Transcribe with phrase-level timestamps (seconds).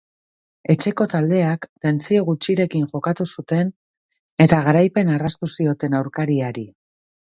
[0.73, 3.73] Etxeko taldeak tentsio gutxirekin jokatu zuten
[4.49, 6.71] eta garaipena erraztu zioten aurkariari.